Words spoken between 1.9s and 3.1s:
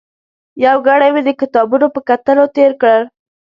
په کتلو تېر کړ.